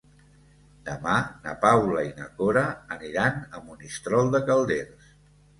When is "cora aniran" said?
2.39-3.39